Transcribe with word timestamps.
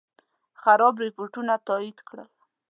خراب 0.61 0.95
رپوټونه 1.05 1.53
تایید 1.67 1.97
کړل. 2.07 2.29